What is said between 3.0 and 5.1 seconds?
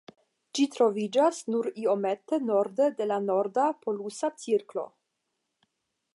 de la norda polusa cirklo.